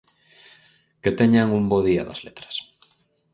Que 1.01 1.11
teñan 1.19 1.49
un 1.57 1.63
bo 1.71 1.79
día 1.87 2.07
das 2.07 2.19
Letras. 2.27 2.55